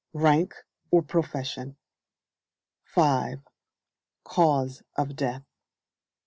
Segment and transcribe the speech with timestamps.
[0.13, 0.55] Rank
[0.89, 1.77] or profession.
[2.85, 3.37] 5.
[4.23, 5.43] Cause of death.